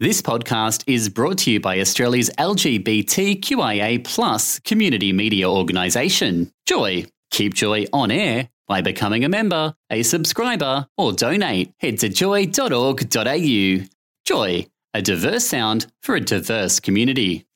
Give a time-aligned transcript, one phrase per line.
[0.00, 7.06] This podcast is brought to you by Australia's LGBTQIA plus community media organisation, Joy.
[7.30, 11.72] Keep Joy on air by becoming a member, a subscriber, or donate.
[11.78, 13.86] Head to joy.org.au.
[14.24, 17.46] Joy, a diverse sound for a diverse community.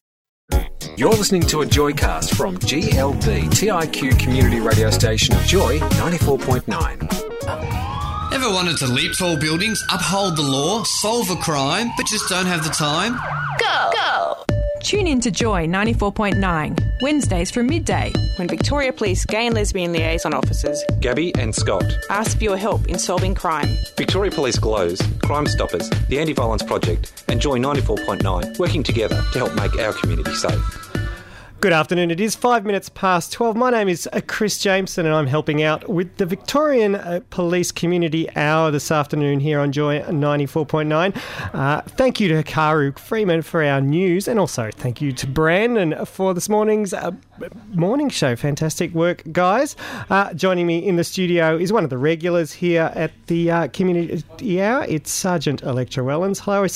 [0.96, 7.88] You're listening to a Joycast from GLB TIQ community radio station Joy 94.9.
[8.30, 12.45] Ever wanted to leap tall buildings, uphold the law, solve a crime, but just don't
[12.45, 13.18] have the time?
[13.58, 13.90] Go!
[13.95, 14.45] Go!
[14.82, 20.34] Tune in to Joy 94.9, Wednesdays from midday, when Victoria Police gay and lesbian liaison
[20.34, 23.69] officers Gabby and Scott ask for your help in solving crime.
[23.96, 29.38] Victoria Police Glows, Crime Stoppers, the Anti Violence Project, and Joy 94.9 working together to
[29.38, 30.60] help make our community safe.
[31.61, 32.12] Good afternoon.
[32.12, 33.57] It is five minutes past 12.
[33.57, 37.73] My name is uh, Chris Jameson, and I'm helping out with the Victorian uh, Police
[37.73, 41.21] Community Hour this afternoon here on Joy 94.9.
[41.53, 46.05] Uh, thank you to Karu Freeman for our news, and also thank you to Brandon
[46.07, 47.11] for this morning's uh,
[47.75, 48.36] morning show.
[48.36, 49.77] Fantastic work, guys.
[50.11, 53.69] Uh, joining me in the studio is one of the regulars here at the uh,
[53.69, 54.84] Community Hour.
[54.89, 56.39] It's Sergeant Electra Wellens.
[56.41, 56.66] Hello,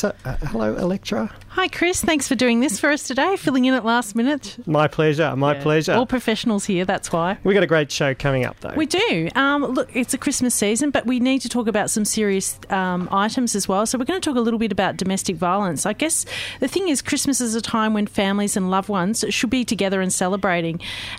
[0.47, 1.31] hello, Electra.
[1.49, 2.01] Hi, Chris.
[2.01, 4.57] Thanks for doing this for us today, filling in at last minute.
[4.65, 5.37] My pleasure.
[5.37, 5.63] My yeah.
[5.63, 5.93] pleasure.
[5.93, 7.37] All professionals here, that's why.
[7.45, 8.73] We've got a great show coming up, though.
[8.75, 9.29] We do.
[9.35, 13.07] Um, look, it's a Christmas season, but we need to talk about some serious um,
[13.13, 13.85] items as well.
[13.85, 15.85] So, we're going to talk a little bit about domestic violence.
[15.85, 16.25] I guess
[16.61, 20.01] the thing is, Christmas is a time when families and loved ones should be together
[20.01, 20.11] and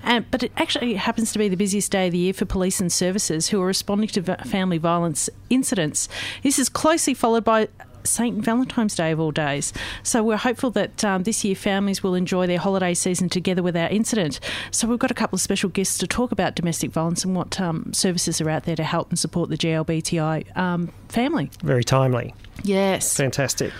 [0.03, 2.80] And, but it actually happens to be the busiest day of the year for police
[2.80, 6.09] and services who are responding to family violence incidents.
[6.44, 7.70] This is closely followed by
[8.06, 8.38] St.
[8.44, 9.73] Valentine's Day of all days.
[10.04, 13.76] So we're hopeful that um, this year families will enjoy their holiday season together with
[13.76, 14.39] our incident.
[14.72, 17.59] So we've got a couple of special guests to talk about domestic violence and what
[17.59, 21.50] um, services are out there to help and support the GLBTI um, family.
[21.64, 22.34] Very timely.
[22.64, 23.16] Yes.
[23.16, 23.72] Fantastic.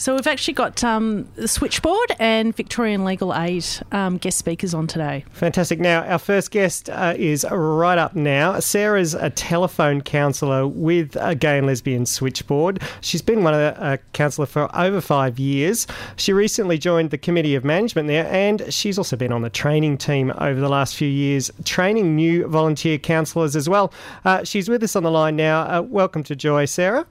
[0.00, 4.86] So we've actually got um, the Switchboard and Victorian Legal Aid um, guest speakers on
[4.86, 5.26] today.
[5.32, 5.78] Fantastic.
[5.78, 8.60] Now, our first guest uh, is right up now.
[8.60, 12.82] Sarah's a telephone counsellor with a gay and lesbian switchboard.
[13.02, 15.86] She's been one of the uh, counsellor for over five years.
[16.16, 19.98] She recently joined the committee of management there, and she's also been on the training
[19.98, 23.92] team over the last few years, training new volunteer counsellors as well.
[24.24, 25.60] Uh, she's with us on the line now.
[25.60, 27.06] Uh, welcome to Joy, Sarah.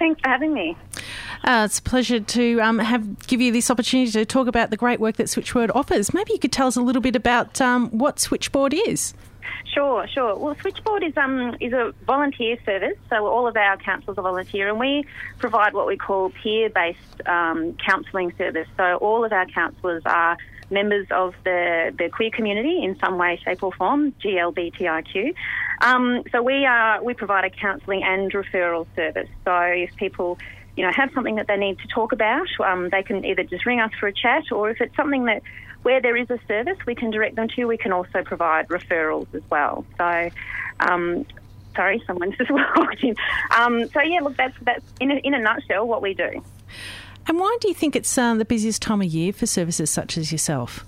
[0.00, 0.76] Thanks for having me.
[1.44, 4.78] Uh, it's a pleasure to um, have give you this opportunity to talk about the
[4.78, 6.14] great work that Switchboard offers.
[6.14, 9.12] Maybe you could tell us a little bit about um, what Switchboard is.
[9.74, 10.36] Sure, sure.
[10.36, 14.70] Well, Switchboard is um is a volunteer service, so all of our counsellors are volunteer,
[14.70, 15.04] and we
[15.38, 18.68] provide what we call peer-based um, counselling service.
[18.78, 20.38] So all of our counsellors are
[20.70, 25.34] members of the, the queer community in some way, shape, or form, GLBTIQ.
[25.82, 29.28] Um, so we are we provide a counselling and referral service.
[29.44, 30.38] So if people
[30.76, 33.64] you know, have something that they need to talk about, um, they can either just
[33.66, 35.42] ring us for a chat, or if it's something that
[35.82, 39.32] where there is a service we can direct them to, we can also provide referrals
[39.34, 39.84] as well.
[39.98, 40.30] So,
[40.80, 41.26] um,
[41.76, 43.14] sorry, someone's just walked in.
[43.56, 46.42] Um, so yeah, look, that's that's in a, in a nutshell what we do.
[47.26, 50.18] And why do you think it's uh, the busiest time of year for services such
[50.18, 50.84] as yourself?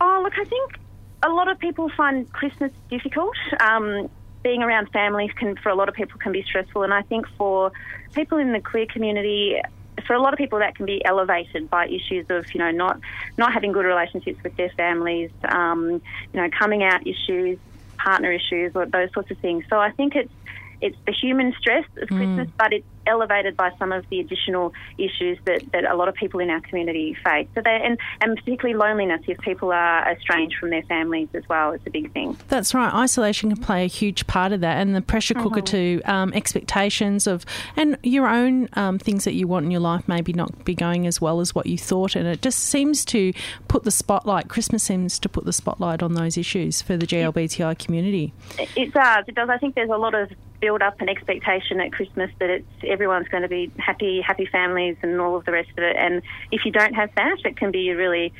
[0.00, 0.78] Oh, look, I think
[1.22, 3.34] a lot of people find Christmas difficult.
[3.58, 4.10] Um,
[4.42, 7.26] being around families can, for a lot of people, can be stressful, and I think
[7.38, 7.72] for
[8.14, 9.60] people in the queer community,
[10.06, 12.98] for a lot of people, that can be elevated by issues of you know not
[13.36, 16.02] not having good relationships with their families, um,
[16.32, 17.58] you know, coming out issues,
[17.98, 19.64] partner issues, or those sorts of things.
[19.68, 20.32] So I think it's
[20.80, 22.16] it's the human stress of mm.
[22.16, 26.14] Christmas, but it's elevated by some of the additional issues that, that a lot of
[26.14, 27.48] people in our community face.
[27.54, 31.72] So they, and, and particularly loneliness if people are estranged from their families as well.
[31.72, 32.36] It's a big thing.
[32.48, 32.92] That's right.
[32.92, 36.00] Isolation can play a huge part of that, and the pressure cooker mm-hmm.
[36.00, 37.44] to um, expectations of
[37.76, 41.06] and your own um, things that you want in your life maybe not be going
[41.06, 43.32] as well as what you thought, and it just seems to
[43.68, 44.48] put the spotlight.
[44.48, 48.32] Christmas seems to put the spotlight on those issues for the GLBTI community.
[48.58, 49.24] It does.
[49.28, 49.48] It does.
[49.48, 53.28] I think there's a lot of build up an expectation at Christmas that it's everyone's
[53.28, 55.96] going to be happy, happy families, and all of the rest of it.
[55.96, 58.32] And if you don't have that, it can be really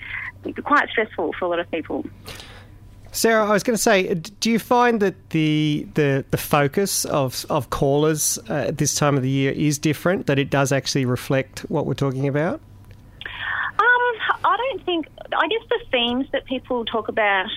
[0.63, 2.05] quite stressful for a lot of people.
[3.13, 7.47] Sarah, I was going to say, do you find that the the, the focus of
[7.49, 10.27] of callers uh, at this time of the year is different?
[10.27, 12.61] That it does actually reflect what we're talking about?
[13.79, 14.15] Um,
[14.45, 15.07] I don't think.
[15.33, 17.51] I guess the themes that people talk about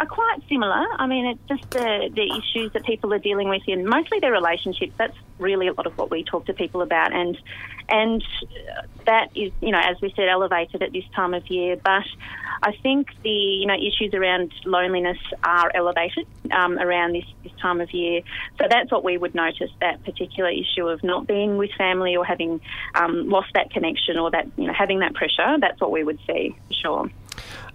[0.00, 0.86] are quite similar.
[0.98, 4.32] I mean, it's just the, the issues that people are dealing with in mostly their
[4.32, 4.94] relationships.
[4.96, 7.38] That's really a lot of what we talk to people about, and
[7.90, 8.24] and
[9.04, 11.76] that is, you know, as we said, elevated at this time of year.
[11.76, 12.04] But
[12.62, 17.82] I think the you know issues around loneliness are elevated um, around this, this time
[17.82, 18.22] of year.
[18.58, 22.24] So that's what we would notice that particular issue of not being with family or
[22.24, 22.62] having
[22.94, 25.58] um, lost that connection or that you know having that pressure.
[25.60, 27.10] That's what we would see for sure.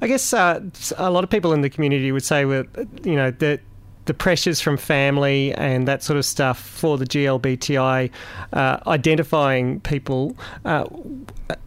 [0.02, 0.62] I guess uh,
[0.98, 2.64] a lot of people in the community would say, well,
[3.04, 3.62] you know, that
[4.06, 8.12] the pressures from family and that sort of stuff for the GLBTI
[8.54, 10.86] uh, identifying people uh,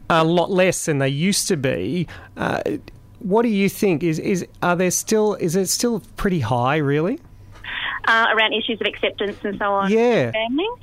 [0.09, 2.07] are a lot less than they used to be.
[2.37, 2.63] Uh,
[3.19, 4.05] what do you think?
[4.05, 6.77] Is is are there still is it still pretty high?
[6.77, 7.19] Really?
[8.09, 9.91] Uh, around issues of acceptance and so on.
[9.91, 10.33] Yeah.
[10.33, 10.81] Families.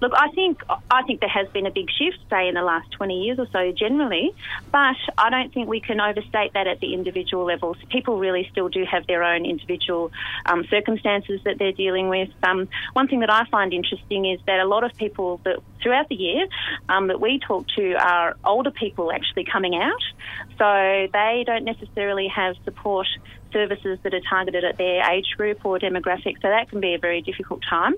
[0.00, 0.60] Look, I think
[0.90, 3.46] I think there has been a big shift, say in the last 20 years or
[3.52, 4.34] so, generally.
[4.72, 7.76] But I don't think we can overstate that at the individual levels.
[7.90, 10.10] People really still do have their own individual
[10.46, 12.30] um, circumstances that they're dealing with.
[12.42, 16.08] Um, one thing that I find interesting is that a lot of people that throughout
[16.08, 16.48] the year
[16.88, 20.02] um, that we talk to are older people actually coming out,
[20.58, 23.06] so they don't necessarily have support
[23.54, 26.34] services that are targeted at their age group or demographic.
[26.42, 27.94] So that can be a very difficult time.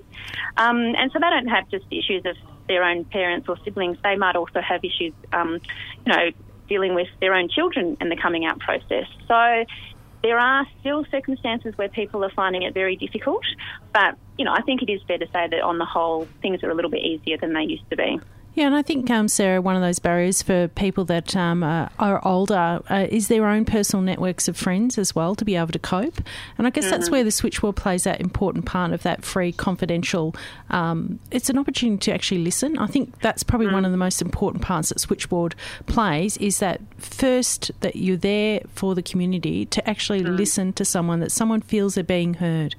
[0.55, 2.37] Um, and so they don't have just issues of
[2.69, 3.97] their own parents or siblings.
[4.03, 5.59] They might also have issues, um,
[6.05, 6.29] you know,
[6.69, 9.07] dealing with their own children in the coming out process.
[9.27, 9.65] So
[10.23, 13.43] there are still circumstances where people are finding it very difficult,
[13.93, 16.63] but you know, I think it is fair to say that on the whole, things
[16.63, 18.19] are a little bit easier than they used to be.
[18.57, 21.91] Yeah, and I think, um, Sarah, one of those barriers for people that um, are,
[21.99, 25.67] are, older uh, is their own personal networks of friends as well to be able
[25.73, 26.19] to cope.
[26.57, 26.91] And I guess mm-hmm.
[26.91, 30.35] that's where the switchboard plays that important part of that free, confidential.
[30.71, 32.79] Um, it's an opportunity to actually listen.
[32.79, 33.75] I think that's probably mm-hmm.
[33.75, 35.53] one of the most important parts that switchboard
[35.85, 40.35] plays is that first that you're there for the community to actually mm-hmm.
[40.35, 42.73] listen to someone that someone feels they're being heard.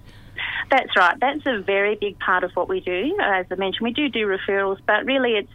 [0.70, 1.16] That's right.
[1.20, 3.16] That's a very big part of what we do.
[3.22, 5.50] As I mentioned, we do do referrals, but really it's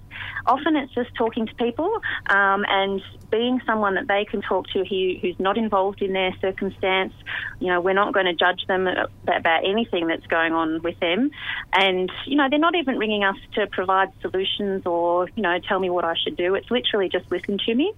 [0.45, 1.89] often it's just talking to people
[2.29, 6.31] um, and being someone that they can talk to who, who's not involved in their
[6.39, 7.13] circumstance.
[7.59, 11.31] You know, we're not going to judge them about anything that's going on with them.
[11.73, 15.79] And, you know, they're not even ringing us to provide solutions or, you know, tell
[15.79, 16.53] me what I should do.
[16.55, 17.93] It's literally just listen to me.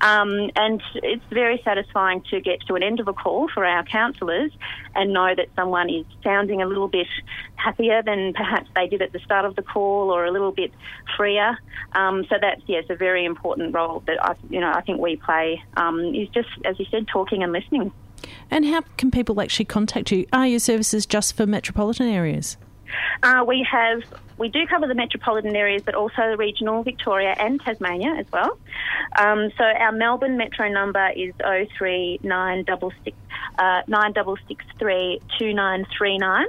[0.00, 3.84] Um, and it's very satisfying to get to an end of a call for our
[3.84, 4.50] counsellors
[4.94, 7.06] and know that someone is sounding a little bit
[7.54, 10.72] happier than perhaps they did at the start of the call or a little bit
[11.16, 11.56] freer.
[11.92, 15.16] Um, so that's yes, a very important role that I, you know I think we
[15.16, 17.92] play um, is just as you said, talking and listening.
[18.50, 20.26] And how can people actually contact you?
[20.32, 22.56] Are your services just for metropolitan areas?
[23.22, 24.02] Uh, we have
[24.38, 28.58] we do cover the metropolitan areas, but also the regional Victoria and Tasmania as well.
[29.18, 33.16] Um, so our Melbourne metro number is 03966
[33.58, 36.46] uh, 9663 2939.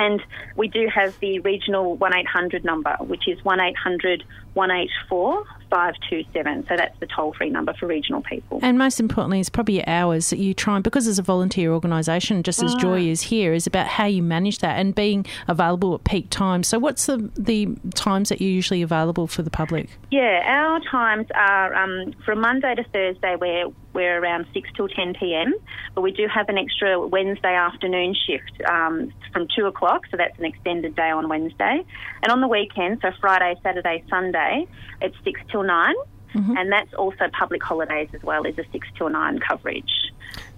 [0.00, 0.22] And
[0.56, 4.24] we do have the regional 1800 number, which is 1800
[4.54, 6.66] 184 527.
[6.68, 8.58] So that's the toll free number for regional people.
[8.62, 12.42] And most importantly, it's probably hours that you try and, because as a volunteer organisation,
[12.42, 16.04] just as Joy is here, is about how you manage that and being available at
[16.04, 16.68] peak times.
[16.68, 19.88] So, what's the, the times that you're usually available for the public?
[20.10, 25.14] Yeah, our times are um, from Monday to Thursday, where we're around 6 till 10
[25.14, 25.52] pm,
[25.94, 30.38] but we do have an extra Wednesday afternoon shift um, from 2 o'clock, so that's
[30.38, 31.84] an extended day on Wednesday.
[32.22, 34.66] And on the weekend, so Friday, Saturday, Sunday, Sunday,
[35.00, 35.94] it's 6 till 9.
[36.34, 36.56] Mm-hmm.
[36.56, 39.90] And that's also public holidays as well, is a 6 till 9 coverage.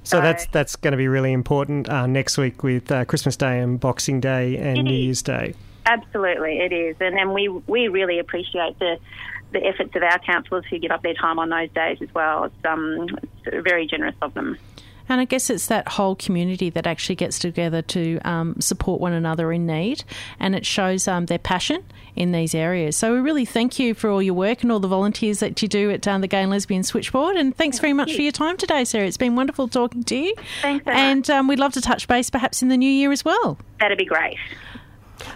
[0.05, 3.37] So, so that's that's going to be really important uh, next week with uh, Christmas
[3.37, 4.93] Day and Boxing Day and New.
[4.93, 5.55] Year's Day.
[5.87, 8.99] Absolutely, it is, and and we we really appreciate the
[9.53, 12.45] the efforts of our councillors who give up their time on those days as well.
[12.45, 14.59] It's um it's very generous of them.
[15.13, 19.13] And I guess it's that whole community that actually gets together to um, support one
[19.13, 20.05] another in need,
[20.41, 21.85] and it shows um, their passion
[22.17, 22.97] in these areas.
[22.97, 25.69] So we really thank you for all your work and all the volunteers that you
[25.69, 27.37] do at um, the Gay and Lesbian Switchboard.
[27.37, 29.07] And thanks very much for your time today, Sarah.
[29.07, 30.35] It's been wonderful talking to you.
[30.63, 33.59] Thanks, and um, we'd love to touch base perhaps in the new year as well.
[33.81, 34.39] That'd be great.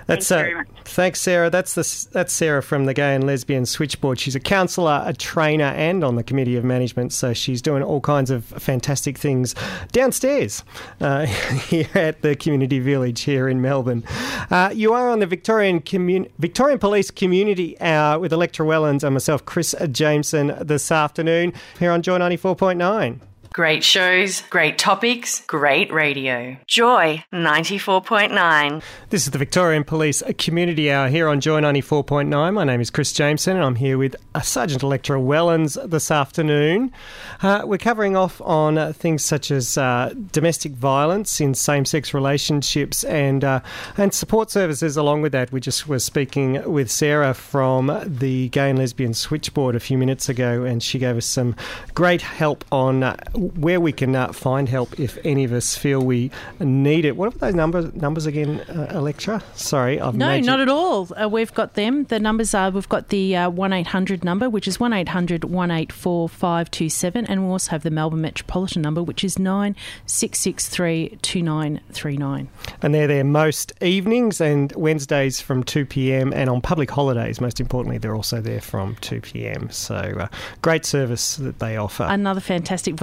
[0.07, 1.51] That's uh, thanks, Sarah.
[1.51, 4.19] That's the that's Sarah from the Gay and Lesbian Switchboard.
[4.21, 7.13] She's a counsellor, a trainer, and on the committee of management.
[7.13, 9.55] So she's doing all kinds of fantastic things
[9.93, 10.65] downstairs
[11.01, 11.27] uh,
[11.69, 14.05] here at the community village here in Melbourne.
[14.51, 19.15] Uh, you are on the Victorian Commun- Victorian Police Community Hour with Electra Wellens and
[19.15, 23.21] myself, Chris Jameson, this afternoon here on Joy ninety four point nine.
[23.57, 26.59] Great shows, great topics, great radio.
[26.67, 28.83] Joy 94.9.
[29.09, 32.53] This is the Victorian Police Community Hour here on Joy 94.9.
[32.53, 36.93] My name is Chris Jameson and I'm here with Sergeant Electra Wellens this afternoon.
[37.41, 42.13] Uh, we're covering off on uh, things such as uh, domestic violence in same sex
[42.13, 43.61] relationships and, uh,
[43.97, 45.51] and support services along with that.
[45.51, 50.29] We just were speaking with Sarah from the Gay and Lesbian Switchboard a few minutes
[50.29, 51.57] ago and she gave us some
[51.95, 53.17] great help on uh,
[53.55, 57.17] where we can uh, find help if any of us feel we need it.
[57.17, 59.43] What are those numbers numbers again, uh, Electra?
[59.55, 61.09] Sorry, I've No, not at all.
[61.15, 62.05] Uh, we've got them.
[62.05, 66.29] The numbers are we've got the uh, 1 800 number, which is 1 800 184
[66.29, 72.49] 527, and we also have the Melbourne Metropolitan number, which is 9663 2939.
[72.83, 76.33] And they're there most evenings and Wednesdays from 2 p.m.
[76.33, 79.71] and on public holidays, most importantly, they're also there from 2 p.m.
[79.71, 80.29] So uh,
[80.63, 82.05] great service that they offer.
[82.09, 82.95] Another fantastic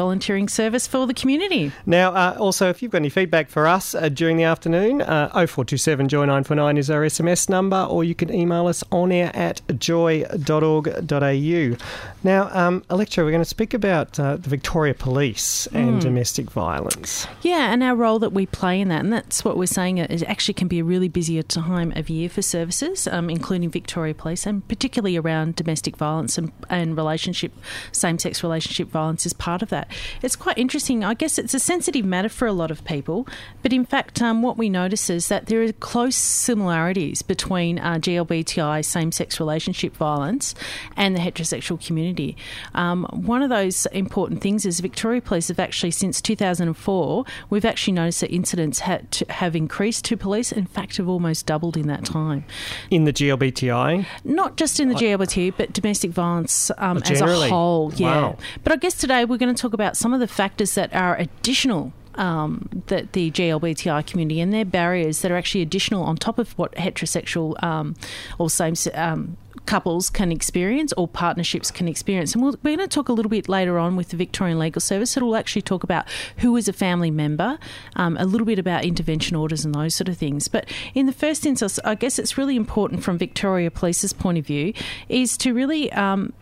[0.48, 1.72] service for the community.
[1.86, 5.30] Now, uh, also, if you've got any feedback for us uh, during the afternoon, uh,
[5.30, 9.62] 0427 Joy 949 is our SMS number, or you can email us on air at
[9.80, 11.76] joy.org.au.
[12.24, 16.02] Now, um, Electra, we're going to speak about uh, the Victoria Police and Mm.
[16.02, 17.28] domestic violence.
[17.42, 19.98] Yeah, and our role that we play in that, and that's what we're saying.
[19.98, 24.14] It actually can be a really busier time of year for services, um, including Victoria
[24.14, 27.52] Police, and particularly around domestic violence and, and relationship,
[27.92, 29.88] same-sex relationship violence is part of that.
[30.22, 31.04] It's quite interesting.
[31.04, 33.28] I guess it's a sensitive matter for a lot of people,
[33.62, 37.96] but in fact, um, what we notice is that there are close similarities between uh,
[37.96, 40.56] GLBTI same-sex relationship violence
[40.96, 42.36] and the heterosexual community.
[42.74, 47.94] Um, one of those important things is Victoria Police have actually since 2004 we've actually
[47.94, 48.80] noticed that incidents
[49.12, 50.52] to have increased to police.
[50.52, 52.46] In fact, have almost doubled in that time.
[52.90, 57.50] In the GLBTI, Not just in the GLBTI, but domestic violence um, Oh, as a
[57.50, 57.94] whole.
[57.96, 58.22] Yeah.
[58.22, 58.38] Wow.
[58.64, 61.16] But I guess today we're going to talk about some of the factors that are
[61.16, 61.94] additional.
[62.16, 66.52] Um, that the GLBTI community and their barriers that are actually additional on top of
[66.60, 67.96] what heterosexual um,
[68.38, 72.34] or same um, couples can experience or partnerships can experience.
[72.34, 74.80] And we'll, we're going to talk a little bit later on with the Victorian Legal
[74.80, 75.16] Service.
[75.18, 76.06] It'll actually talk about
[76.38, 77.58] who is a family member,
[77.96, 80.48] um, a little bit about intervention orders and those sort of things.
[80.48, 84.46] But in the first instance, I guess it's really important from Victoria Police's point of
[84.46, 84.74] view
[85.10, 85.92] is to really.
[85.94, 86.34] Um,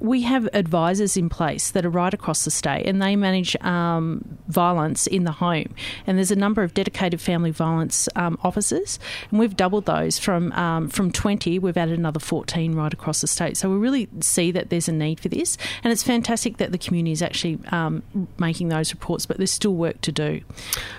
[0.00, 4.38] we have advisors in place that are right across the state and they manage um,
[4.48, 5.74] violence in the home.
[6.06, 8.98] And there's a number of dedicated family violence um, officers,
[9.30, 11.58] and we've doubled those from um, from 20.
[11.58, 13.56] We've added another 14 right across the state.
[13.56, 16.78] So we really see that there's a need for this, and it's fantastic that the
[16.78, 18.02] community is actually um,
[18.38, 19.26] making those reports.
[19.26, 20.40] But there's still work to do,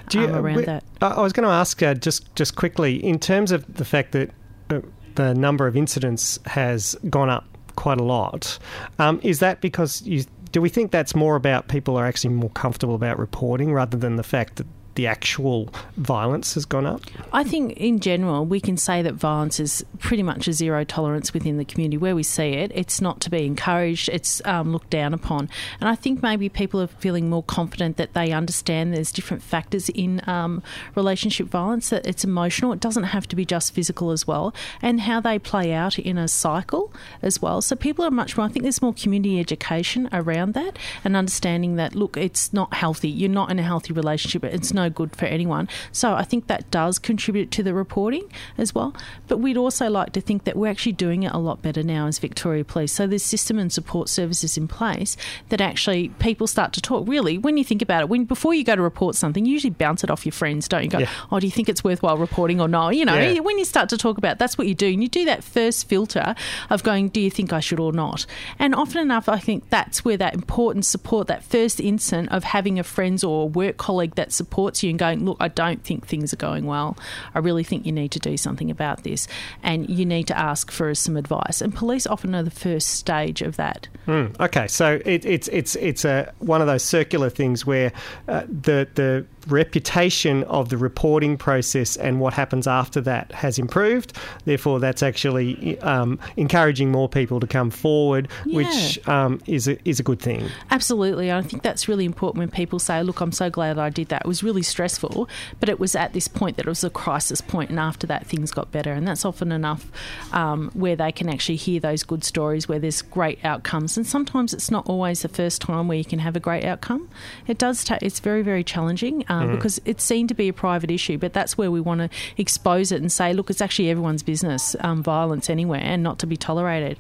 [0.10, 0.84] Do you, um, around we- that.
[1.02, 4.12] I I was going to ask uh, just just quickly in terms of the fact
[4.12, 4.30] that
[4.70, 4.82] uh,
[5.16, 8.58] the number of incidents has gone up quite a lot.
[9.00, 10.26] Um, is that because you?
[10.52, 14.18] Do we think that's more about people are actually more comfortable about reporting rather than
[14.18, 17.02] the fact that the actual violence has gone up?
[17.34, 21.34] I think in general, we can say that violence is pretty much a zero tolerance
[21.34, 21.98] within the community.
[21.98, 25.50] Where we see it, it's not to be encouraged, it's um, looked down upon.
[25.80, 29.90] And I think maybe people are feeling more confident that they understand there's different factors
[29.90, 30.64] in um,
[30.96, 35.02] relationship violence, that it's emotional, it doesn't have to be just physical as well, and
[35.02, 37.62] how they play out in a cycle as well.
[37.62, 41.76] So people are much more, I think there's more community education around that and understanding
[41.76, 43.10] that, look, it's not healthy.
[43.10, 45.68] You're not in a healthy relationship, it's no good for anyone.
[45.92, 48.24] So I think that does contribute to the reporting
[48.58, 48.96] as well.
[49.28, 52.08] But we'd also like to think that we're actually doing it a lot better now
[52.08, 52.92] as Victoria Police.
[52.92, 55.16] So there's system and support services in place
[55.50, 57.08] that actually people start to talk.
[57.08, 59.72] Really, when you think about it, when before you go to report something, you usually
[59.72, 60.90] bounce it off your friends, don't you?
[60.90, 61.10] Go, Yeah.
[61.32, 62.96] oh, do you think it's worthwhile reporting or not?
[62.96, 63.40] You know, Yeah.
[63.42, 65.88] when you start to talk about, that's what you do, and you do that first
[65.88, 66.36] filter
[66.70, 68.26] of going, do you think I should or not?
[68.60, 72.80] And often enough, I think that's where that important support, that first instant of having
[72.80, 76.08] a friend or a work colleague that supports you and going, look, I don't think
[76.08, 76.98] things are going well.
[77.36, 79.28] I really think you need to do something about this,
[79.64, 81.62] and you need to ask for some advice.
[81.62, 83.88] And police often are the first stage of that.
[84.08, 87.92] Mm, okay, so it, it's it's it's a one of those circular things where
[88.28, 94.14] uh, the the reputation of the reporting process and what happens after that has improved.
[94.46, 100.00] Therefore, that's actually um, encouraging more people to come forward, which um, is a, is
[100.00, 100.50] a good thing.
[100.70, 101.32] Absolutely.
[101.32, 104.22] I think that's really important when people say, Look, I'm so glad I did that.
[104.22, 105.30] It was really stressful,
[105.60, 108.28] but it was at this point that it was a crisis point, and after that,
[108.28, 108.94] things got better.
[108.94, 109.92] And that's often enough
[110.34, 113.98] um, where they can actually hear those good stories where there's great outcomes.
[113.98, 117.10] And sometimes it's not always the first time where you can have a great outcome.
[117.48, 119.26] It does take, it's very, very challenging.
[119.32, 119.56] Um, Mm.
[119.56, 121.18] because it's seen to be a private issue.
[121.18, 124.76] But that's where we want to expose it and say, look, it's actually everyone's business,
[124.82, 126.98] um, violence anywhere, and not to be tolerated.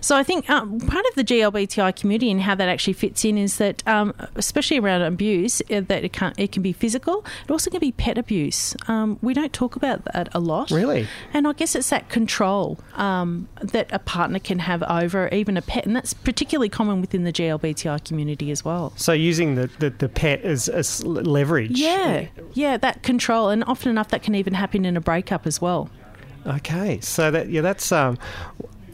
[0.00, 3.36] So I think um, part of the GLBTI community and how that actually fits in
[3.38, 7.24] is that, um, especially around abuse, uh, that it can it can be physical.
[7.44, 8.74] It also can be pet abuse.
[8.88, 10.70] Um, we don't talk about that a lot.
[10.70, 11.06] Really?
[11.32, 15.62] And I guess it's that control um, that a partner can have over even a
[15.62, 18.92] pet, and that's particularly common within the GLBTI community as well.
[18.96, 21.73] So using the, the, the pet as, as leverage.
[21.76, 25.60] Yeah, yeah, that control, and often enough that can even happen in a breakup as
[25.60, 25.90] well.
[26.46, 28.18] Okay, so that yeah, that's um,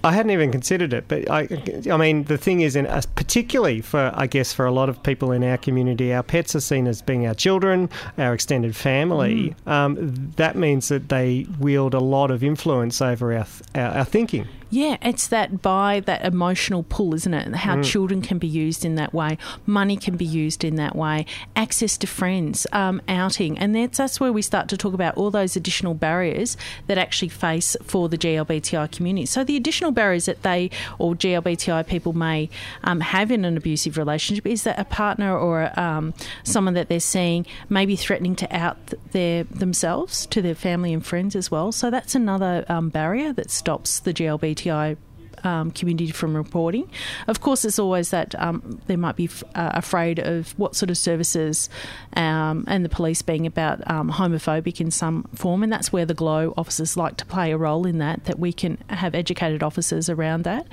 [0.02, 1.48] I hadn't even considered it, but I,
[1.90, 5.30] I mean, the thing is, in particularly for I guess for a lot of people
[5.32, 9.54] in our community, our pets are seen as being our children, our extended family.
[9.66, 14.04] Um, that means that they wield a lot of influence over our th- our, our
[14.04, 14.48] thinking.
[14.72, 17.56] Yeah, it's that by that emotional pull, isn't it?
[17.56, 17.84] How Mm.
[17.84, 19.36] children can be used in that way,
[19.66, 24.20] money can be used in that way, access to friends, um, outing, and that's that's
[24.20, 28.16] where we start to talk about all those additional barriers that actually face for the
[28.16, 29.26] GLBTI community.
[29.26, 32.48] So the additional barriers that they or GLBTI people may
[32.84, 37.00] um, have in an abusive relationship is that a partner or um, someone that they're
[37.00, 41.50] seeing may be threatening to out th- their themselves to their family and friends as
[41.50, 41.72] well.
[41.72, 44.96] So that's another um, barrier that stops the GLBTI UTI
[45.44, 46.90] um, community from reporting.
[47.26, 50.90] Of course, there's always that um, they might be f- uh, afraid of what sort
[50.90, 51.68] of services
[52.14, 56.14] um, and the police being about um, homophobic in some form, and that's where the
[56.14, 60.08] GLOW officers like to play a role in that, that we can have educated officers
[60.08, 60.66] around that,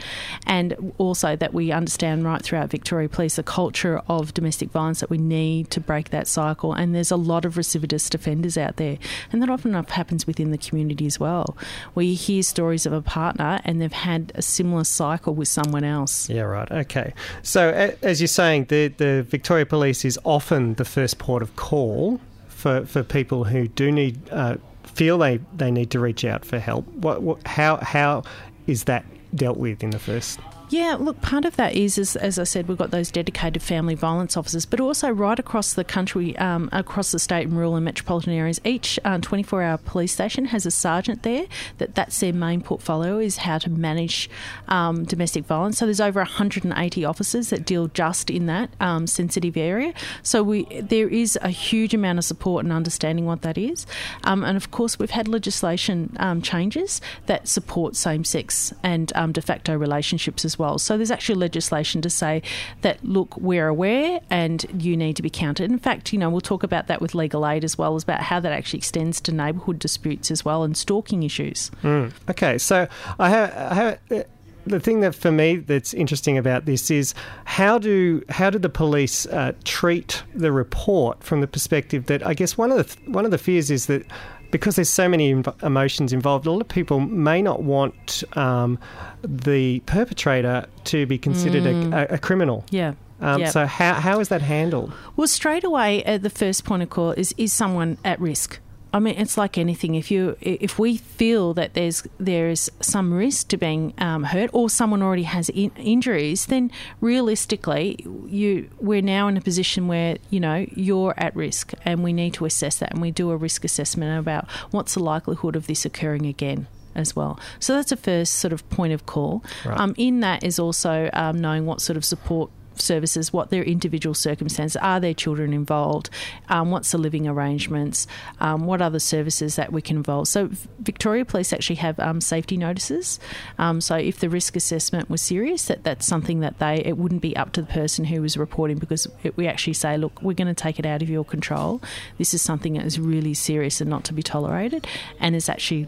[0.46, 5.10] and also that we understand right throughout Victoria Police the culture of domestic violence that
[5.10, 8.98] we need to break that cycle, and there's a lot of recidivist offenders out there,
[9.32, 11.58] and that often enough happens within the community as well,
[11.94, 15.84] where you hear stories of a partner and they've had a similar cycle with someone
[15.84, 16.30] else.
[16.30, 16.72] Yeah, right.
[16.72, 17.14] Okay.
[17.44, 17.70] So,
[18.02, 22.86] as you're saying, the, the Victoria Police is often the first port of call for,
[22.86, 26.88] for people who do need, uh, feel they, they need to reach out for help.
[26.88, 28.24] What, what, how, how
[28.66, 30.40] is that dealt with in the first?
[30.70, 33.96] Yeah, look, part of that is, is, as I said, we've got those dedicated family
[33.96, 37.86] violence officers, but also right across the country, um, across the state and rural and
[37.86, 41.46] metropolitan areas, each 24 hour police station has a sergeant there
[41.78, 44.30] that that's their main portfolio is how to manage
[44.68, 45.78] um, domestic violence.
[45.78, 49.94] So there's over 180 officers that deal just in that um, sensitive area.
[50.22, 53.86] So we there is a huge amount of support and understanding what that is.
[54.26, 59.42] Um, and of course, we've had legislation um, changes that support same sex and de
[59.42, 60.78] facto relationships as well.
[60.78, 62.42] So there's actually legislation to say
[62.82, 65.72] that, look, we're aware and you need to be counted.
[65.72, 68.22] In fact, you know, we'll talk about that with legal aid as well as about
[68.22, 71.72] how that actually extends to neighbourhood disputes as well and stalking issues.
[71.84, 72.12] Mm.
[72.30, 72.88] Okay, so
[73.20, 74.24] I have, I have uh,
[74.68, 77.14] the thing that for me that's interesting about this is
[77.46, 82.34] how do how do the police uh, treat the report from the perspective that I
[82.34, 84.06] guess one of the th- one of the fears is that
[84.52, 88.78] because there's so many inv- emotions involved, a lot of people may not want um,
[89.24, 91.94] the perpetrator to be considered Mm.
[91.94, 92.64] a, a, criminal.
[92.72, 92.94] Yeah.
[93.22, 93.50] Um, Yeah.
[93.50, 94.92] So how how is that handled?
[95.16, 98.60] Well, straight away, uh, the first point of call is is someone at risk.
[98.94, 99.96] I mean, it's like anything.
[99.96, 104.50] If you if we feel that there's there is some risk to being um, hurt,
[104.54, 106.72] or someone already has in- injuries, then
[107.02, 112.14] realistically, you we're now in a position where you know you're at risk, and we
[112.14, 115.68] need to assess that, and we do a risk assessment about what's the likelihood of
[115.68, 117.40] this occurring again as well.
[117.60, 119.44] So that's a first sort of point of call.
[119.64, 119.80] Right.
[119.80, 122.50] Um, in that is also um, knowing what sort of support
[122.82, 126.10] services, what their individual circumstances are, their children involved,
[126.50, 128.08] um, what's the living arrangements,
[128.40, 130.28] um, what other services that we can involve.
[130.28, 133.20] So Victoria Police actually have um, safety notices.
[133.58, 137.22] Um, so if the risk assessment was serious, that that's something that they it wouldn't
[137.22, 140.34] be up to the person who was reporting because it, we actually say, look, we're
[140.34, 141.82] going to take it out of your control.
[142.18, 144.88] This is something that is really serious and not to be tolerated,
[145.20, 145.88] and there's actually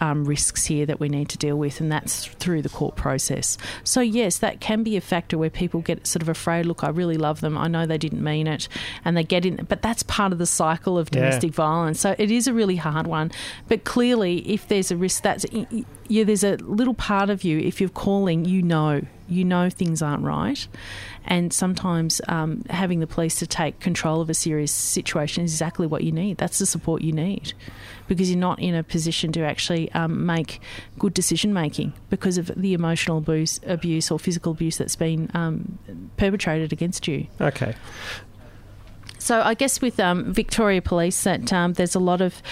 [0.00, 3.58] um, risks here that we need to deal with, and that's through the court process.
[3.84, 6.66] So yes, that can be a factor where people get sort of afraid.
[6.66, 7.56] Look, I really love them.
[7.58, 8.68] I know they didn't mean it,
[9.04, 9.66] and they get in.
[9.68, 11.20] But that's part of the cycle of Yeah.
[11.20, 12.00] domestic violence.
[12.00, 13.30] So it is a really hard one.
[13.68, 15.44] But clearly, if there's a risk, that's
[16.08, 17.58] yeah, there's a little part of you.
[17.58, 20.66] If you're calling, you know, you know things aren't right,
[21.26, 25.86] and sometimes um, having the police to take control of a serious situation is exactly
[25.86, 26.38] what you need.
[26.38, 27.52] That's the support you need
[28.08, 30.60] because you're not in a position to actually um, make
[30.98, 35.78] good decision making because of the emotional abuse, abuse or physical abuse that's been um,
[36.16, 37.26] perpetrated against you.
[37.40, 37.74] Okay.
[39.18, 42.42] So I guess with um, Victoria Police, that um, there's a lot of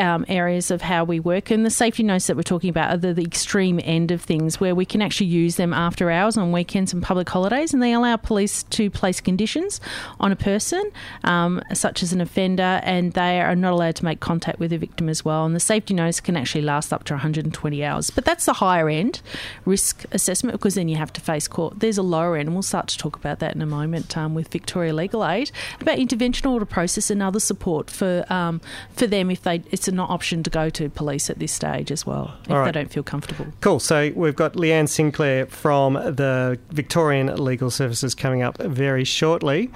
[0.00, 1.50] um, areas of how we work.
[1.50, 4.58] And the safety notes that we're talking about are the, the extreme end of things
[4.58, 7.74] where we can actually use them after hours on weekends and public holidays.
[7.74, 9.80] And they allow police to place conditions
[10.18, 10.90] on a person,
[11.24, 14.78] um, such as an offender, and they are not allowed to make contact with the
[14.78, 15.44] victim as well.
[15.44, 18.10] And the safety notice can actually last up to 120 hours.
[18.10, 19.20] But that's the higher end
[19.64, 21.80] risk assessment because then you have to face court.
[21.80, 24.34] There's a lower end, and we'll start to talk about that in a moment um,
[24.34, 28.60] with Victoria Legal Aid about intervention order process and other support for um,
[28.92, 32.06] for them if they it's an option to go to police at this stage as
[32.06, 32.64] well if right.
[32.64, 33.46] they don't feel comfortable.
[33.60, 33.80] Cool.
[33.80, 39.70] So we've got Leanne Sinclair from the Victorian Legal Services coming up very shortly.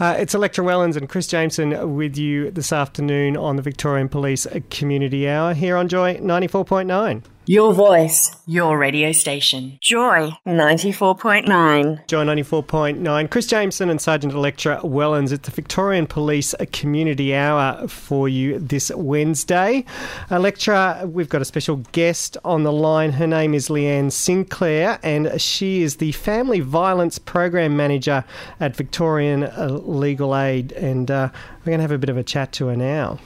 [0.00, 4.46] Uh, it's Electra Wellens and Chris Jameson with you this afternoon on the Victorian Police
[4.70, 7.22] Community Hour here on Joy 94.9.
[7.48, 9.78] Your voice, your radio station.
[9.80, 12.04] Joy 94.9.
[12.08, 13.30] Joy 94.9.
[13.30, 18.90] Chris Jameson and Sergeant Electra Wellens at the Victorian Police Community Hour for you this
[18.90, 19.84] Wednesday.
[20.28, 23.12] Electra, we've got a special guest on the line.
[23.12, 28.24] Her name is Leanne Sinclair, and she is the Family Violence Program Manager
[28.58, 30.72] at Victorian uh, Legal Aid.
[30.72, 31.28] And uh,
[31.60, 33.20] we're going to have a bit of a chat to her now.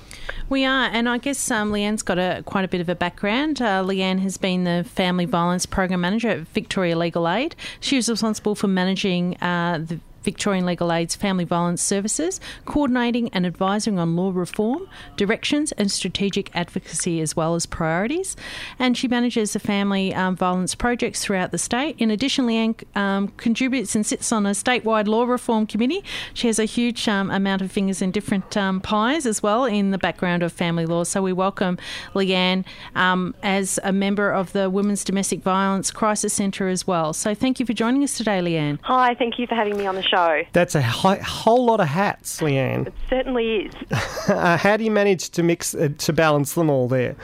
[0.49, 3.63] We are, and I guess um, Leanne's got a quite a bit of a background.
[3.63, 7.55] Uh, Leanne has been the Family Violence Program Manager at Victoria Legal Aid.
[7.81, 13.47] She was responsible for managing uh, the Victorian Legal Aid's Family Violence Services, coordinating and
[13.47, 18.37] advising on law reform, directions, and strategic advocacy, as well as priorities.
[18.79, 21.97] And she manages the family um, violence projects throughout the state.
[21.99, 26.05] In addition, Leanne um, contributes and sits on a statewide law reform committee.
[26.35, 29.91] She has a huge um, amount of fingers in different um, pies as well in
[29.91, 31.05] the background of family law.
[31.05, 31.79] So we welcome
[32.15, 37.13] Leanne um, as a member of the Women's Domestic Violence Crisis Centre as well.
[37.13, 38.79] So thank you for joining us today, Leanne.
[38.83, 40.10] Hi, thank you for having me on the show.
[40.53, 42.87] That's a hi- whole lot of hats, Leanne.
[42.87, 43.75] It certainly is.
[44.29, 47.17] uh, how do you manage to mix uh, to balance them all there?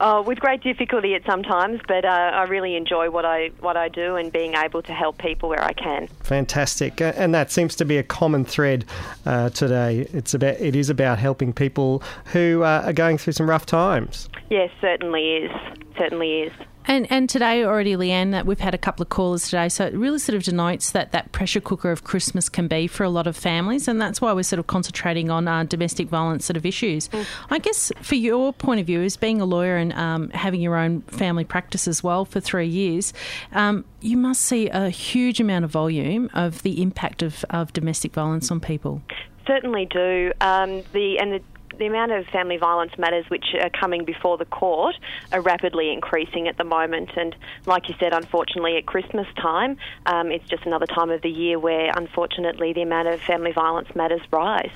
[0.00, 3.88] Uh, with great difficulty at sometimes, but uh, I really enjoy what I what I
[3.88, 6.08] do and being able to help people where I can.
[6.24, 8.84] Fantastic, Uh, and that seems to be a common thread
[9.24, 10.06] uh, today.
[10.12, 14.28] It's about it is about helping people who uh, are going through some rough times.
[14.50, 15.50] Yes, certainly is.
[15.96, 16.52] Certainly is.
[16.86, 19.94] And and today already, Leanne, that we've had a couple of callers today, so it
[19.94, 23.26] really sort of denotes that that pressure cooker of Christmas can be for a lot
[23.26, 26.66] of families, and that's why we're sort of concentrating on uh, domestic violence sort of
[26.66, 27.08] issues.
[27.48, 30.76] I guess for your point of view, as being a lawyer and um, having your
[30.76, 33.14] own family practice as well for three years,
[33.52, 38.12] um, you must see a huge amount of volume of the impact of, of domestic
[38.12, 39.00] violence on people.
[39.46, 40.32] Certainly do.
[40.40, 41.40] Um, the and the
[41.78, 44.94] the amount of family violence matters which are coming before the court
[45.32, 47.10] are rapidly increasing at the moment.
[47.16, 47.34] And
[47.66, 51.58] like you said, unfortunately, at Christmas time, um, it's just another time of the year
[51.58, 54.70] where, unfortunately, the amount of family violence matters rise.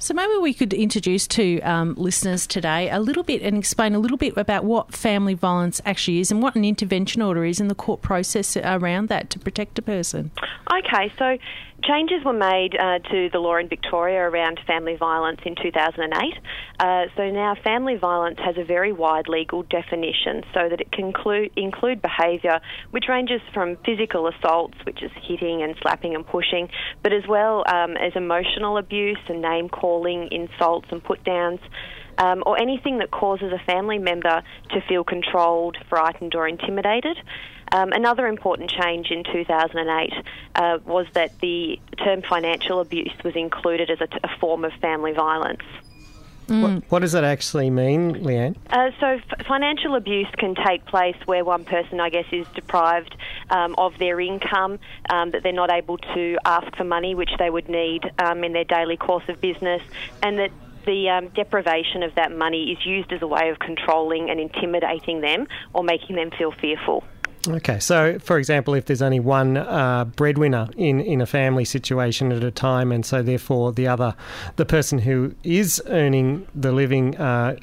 [0.00, 3.98] So maybe we could introduce to um, listeners today a little bit and explain a
[3.98, 7.68] little bit about what family violence actually is and what an intervention order is and
[7.68, 10.30] the court process around that to protect a person.
[10.72, 11.36] Okay, so
[11.84, 16.34] changes were made uh, to the law in Victoria around family violence in 2008.
[16.80, 21.06] Uh, so now family violence has a very wide legal definition so that it can
[21.06, 22.60] include, include behaviour
[22.90, 26.68] which ranges from physical assaults, which is hitting and slapping and pushing,
[27.02, 31.60] but as well um, as emotional abuse and name calling, insults and put downs.
[32.18, 37.16] Um, or anything that causes a family member to feel controlled, frightened, or intimidated.
[37.72, 40.12] Um, another important change in 2008
[40.54, 44.72] uh, was that the term financial abuse was included as a, t- a form of
[44.80, 45.62] family violence.
[46.48, 48.56] What, what, does that actually mean, Leanne?
[48.70, 53.14] Uh, so, f- financial abuse can take place where one person, I guess, is deprived
[53.50, 54.78] um, of their income,
[55.10, 58.54] um, that they're not able to ask for money, which they would need um, in
[58.54, 59.82] their daily course of business,
[60.22, 60.50] and that
[60.88, 65.20] the um, deprivation of that money is used as a way of controlling and intimidating
[65.20, 67.04] them or making them feel fearful.
[67.46, 72.32] Okay, so for example, if there's only one uh, breadwinner in, in a family situation
[72.32, 74.14] at a time, and so therefore the other,
[74.56, 77.56] the person who is earning the living, uh,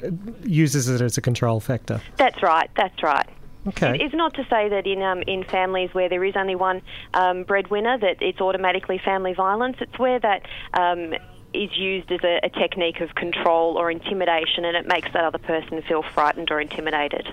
[0.44, 2.00] uses it as a control factor.
[2.16, 2.70] That's right.
[2.76, 3.28] That's right.
[3.68, 3.98] Okay.
[4.00, 6.80] It's not to say that in um, in families where there is only one
[7.14, 9.76] um, breadwinner that it's automatically family violence.
[9.80, 10.42] It's where that
[10.74, 11.14] um,
[11.52, 15.38] is used as a, a technique of control or intimidation, and it makes that other
[15.38, 17.28] person feel frightened or intimidated.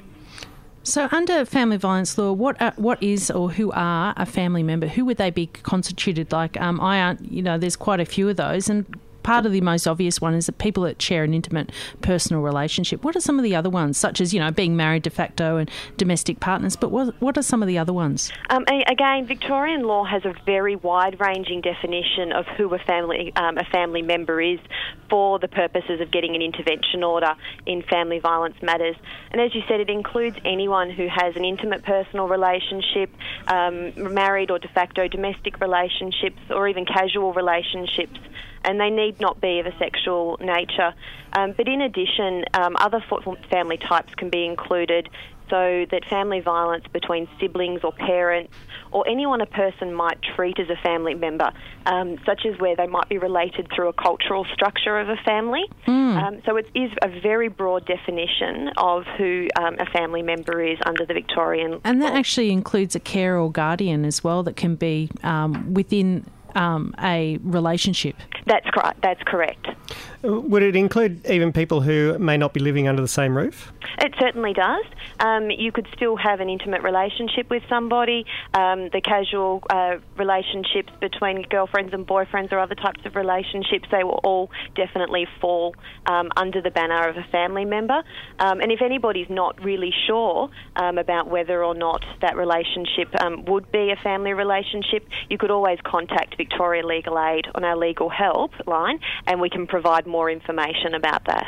[0.84, 4.88] So, under family violence law, what are, what is or who are a family member?
[4.88, 6.60] Who would they be constituted like?
[6.60, 8.86] Um, I you know, there's quite a few of those, and
[9.23, 13.03] part of the most obvious one is that people that share an intimate personal relationship.
[13.03, 15.57] What are some of the other ones, such as you know being married de facto
[15.57, 16.75] and domestic partners?
[16.75, 18.31] But what what are some of the other ones?
[18.49, 23.65] Um, again, Victorian law has a very wide-ranging definition of who a family um, a
[23.65, 24.59] family member is
[25.09, 28.95] for the purposes of getting an intervention order in family violence matters.
[29.31, 33.09] And as you said, it includes anyone who has an intimate personal relationship,
[33.47, 38.19] um, married or de facto domestic relationships, or even casual relationships
[38.63, 40.93] and they need not be of a sexual nature.
[41.34, 43.04] Um, but in addition, um, other
[43.49, 45.10] family types can be included
[45.49, 48.54] so that family violence between siblings or parents
[48.91, 51.52] or anyone a person might treat as a family member,
[51.86, 55.63] um, such as where they might be related through a cultural structure of a family.
[55.88, 56.23] Mm.
[56.23, 60.78] Um, so it is a very broad definition of who um, a family member is
[60.86, 61.82] under the Victorian.
[61.84, 62.19] And that law.
[62.19, 67.38] actually includes a carer or guardian as well that can be um, within um, a
[67.44, 68.16] relationship.
[68.46, 69.02] That's correct.
[69.02, 69.68] That's correct.
[70.24, 73.74] Would it include even people who may not be living under the same roof?
[74.00, 74.86] It certainly does.
[75.20, 78.26] Um, you could still have an intimate relationship with somebody.
[78.54, 84.04] Um, the casual uh, relationships between girlfriends and boyfriends or other types of relationships, they
[84.04, 88.02] will all definitely fall um, under the banner of a family member.
[88.39, 93.46] Um, and if anybody's not really sure um, about whether or not that relationship um,
[93.46, 98.10] would be a family relationship, you could always contact Victoria Legal Aid on our legal
[98.10, 101.47] help line and we can provide more information about that.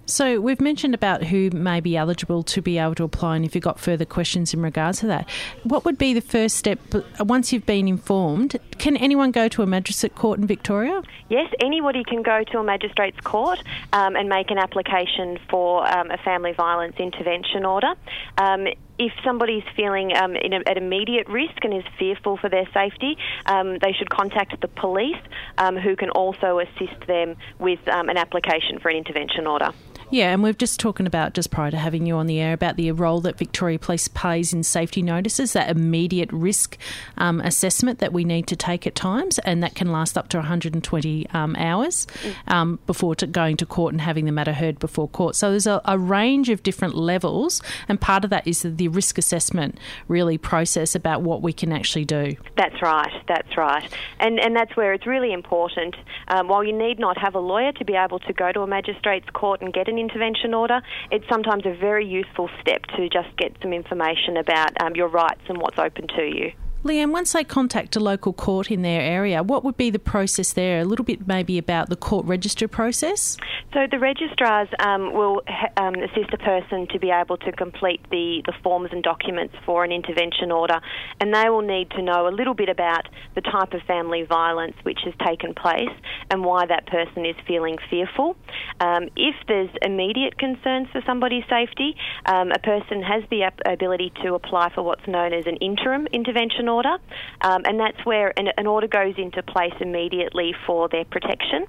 [0.09, 3.55] So we've mentioned about who may be eligible to be able to apply, and if
[3.55, 5.29] you've got further questions in regards to that,
[5.64, 6.79] what would be the first step
[7.21, 8.57] once you've been informed?
[8.79, 11.03] Can anyone go to a magistrate court in Victoria?
[11.29, 16.11] Yes, anybody can go to a magistrate's court um, and make an application for um,
[16.11, 17.92] a family violence intervention order.
[18.38, 18.66] Um,
[18.99, 23.79] if somebody's feeling um, a, at immediate risk and is fearful for their safety, um,
[23.79, 25.21] they should contact the police,
[25.59, 29.71] um, who can also assist them with um, an application for an intervention order.
[30.11, 32.77] Yeah, and we've just talking about just prior to having you on the air about
[32.77, 36.79] the role that Victoria Police plays in safety notices, that immediate risk
[37.18, 40.38] um, assessment that we need to take at times, and that can last up to
[40.38, 42.07] 120 um, hours
[42.47, 45.37] um, before to going to court and having the matter heard before court.
[45.37, 49.18] So there's a, a, range of different levels, and part of that is the risk
[49.18, 52.35] assessment really process about what we can actually do.
[52.57, 53.12] That's right.
[53.27, 55.97] That's right, and and that's where it's really important.
[56.29, 58.66] Um, while you need not have a lawyer to be able to go to a
[58.66, 60.80] magistrate's court and get an intervention order,
[61.11, 65.42] it's sometimes a very useful step to just get some information about um, your rights
[65.48, 66.52] and what's open to you.
[66.84, 70.52] Leanne, once they contact a local court in their area, what would be the process
[70.52, 70.80] there?
[70.80, 73.36] A little bit maybe about the court register process?
[73.74, 75.42] So the registrars um, will
[75.76, 79.82] um, assist a person to be able to complete the, the forms and documents for
[79.82, 80.80] an intervention order,
[81.20, 84.76] and they will need to know a little bit about the type of family violence
[84.84, 85.90] which has taken place
[86.30, 88.36] and why that person is feeling fearful.
[88.80, 94.34] Um, if there's immediate concerns for somebody's safety, um, a person has the ability to
[94.34, 96.96] apply for what's known as an interim intervention order,
[97.40, 101.66] um, and that's where an, an order goes into place immediately for their protection.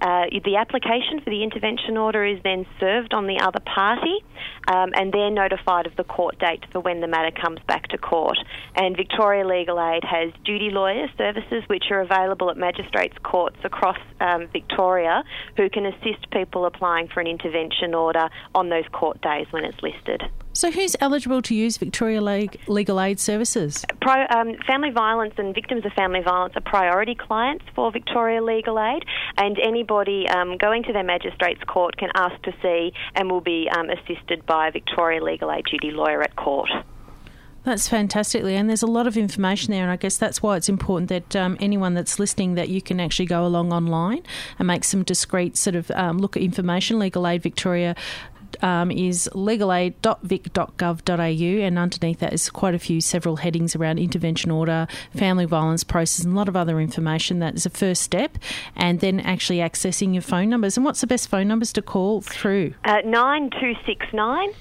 [0.00, 4.24] Uh, the application for the intervention order is then served on the other party,
[4.68, 7.98] um, and they're notified of the court date for when the matter comes back to
[7.98, 8.38] court.
[8.74, 13.98] And Victoria Legal Aid has duty lawyer services which are available at magistrates' courts across
[14.20, 15.22] um, Victoria
[15.58, 19.82] who can assist people applying for an intervention order on those court days when it's
[19.82, 20.22] listed.
[20.52, 22.20] So, who's eligible to use Victoria
[22.66, 23.84] Legal Aid services?
[24.00, 28.78] Pro, um, family violence and victims of family violence are priority clients for Victoria Legal
[28.80, 29.04] Aid,
[29.36, 33.68] and anybody um, going to their magistrates court can ask to see and will be
[33.70, 36.68] um, assisted by a Victoria Legal Aid duty lawyer at court.
[37.62, 40.70] That's fantastically, and there's a lot of information there, and I guess that's why it's
[40.70, 44.22] important that um, anyone that's listening that you can actually go along online
[44.58, 46.98] and make some discreet sort of um, look at information.
[46.98, 47.94] Legal Aid Victoria
[48.62, 54.86] um, is legalaid.vic.gov.au, and underneath that is quite a few several headings around intervention order,
[55.14, 57.38] family violence process, and a lot of other information.
[57.38, 58.38] That is a first step,
[58.76, 60.76] and then actually accessing your phone numbers.
[60.76, 62.74] And what's the best phone numbers to call through?
[62.84, 64.52] Uh, 9269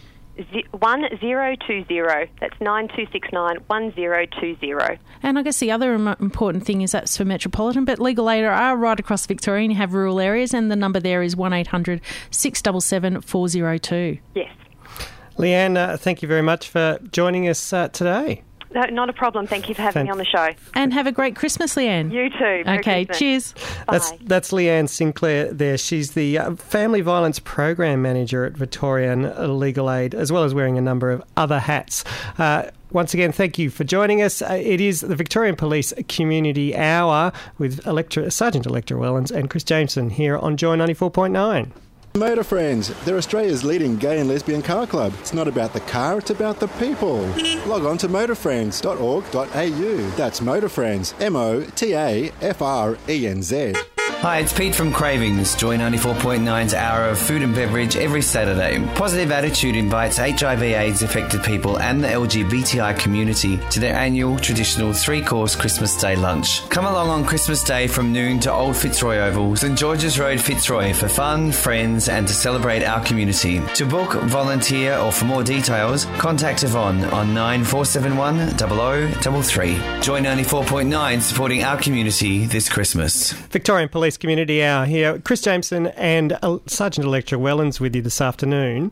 [0.72, 2.32] 1020.
[2.40, 5.00] That's 9269 1020.
[5.24, 8.78] And I guess the other important thing is that's for Metropolitan, but Legal Aid are
[8.78, 13.22] right across Victoria and you have rural areas, and the number there is 1800 677
[13.22, 14.18] 402.
[14.36, 14.52] Yes.
[15.38, 18.44] Leanne, uh, thank you very much for joining us uh, today.
[18.74, 19.48] No, not a problem.
[19.48, 20.50] Thank you for having me on the show.
[20.76, 22.12] And have a great Christmas, Leanne.
[22.12, 22.64] You too.
[22.66, 23.18] Merry okay, Christmas.
[23.18, 23.56] cheers.
[23.90, 25.52] That's that's Leanne Sinclair.
[25.52, 30.54] There, she's the uh, Family Violence Program Manager at Victorian Legal Aid, as well as
[30.54, 32.04] wearing a number of other hats.
[32.38, 34.42] Uh, once again, thank you for joining us.
[34.42, 39.64] Uh, it is the Victorian Police Community Hour with Electra, Sergeant Electra Wellens and Chris
[39.64, 41.74] Jameson here on Joy ninety four point nine.
[42.14, 45.14] Motafrenz, they're Australia's leading gay and lesbian car club.
[45.20, 47.22] It's not about the car, it's about the people.
[47.68, 50.10] Log on to motafrenz.org.au.
[50.18, 53.74] That's Motafrenz, M O T A F R E N Z.
[54.22, 55.56] Hi, it's Pete from Cravings.
[55.56, 58.86] Joy 94.9's hour of food and beverage every Saturday.
[58.96, 64.92] Positive Attitude invites HIV AIDS affected people and the LGBTI community to their annual traditional
[64.92, 66.68] three course Christmas Day lunch.
[66.68, 70.92] Come along on Christmas Day from noon to Old Fitzroy Oval, St George's Road, Fitzroy
[70.92, 73.62] for fun, friends, and to celebrate our community.
[73.76, 78.58] To book, volunteer, or for more details, contact Yvonne on 9471
[79.22, 79.76] 0033.
[80.02, 83.32] Join 94.9 supporting our community this Christmas.
[83.32, 85.20] Victorian Police Community Hour here.
[85.20, 88.92] Chris Jameson and uh, Sergeant Electra Wellens with you this afternoon.